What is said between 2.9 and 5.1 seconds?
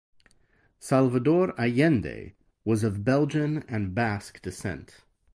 Belgian and Basque descent.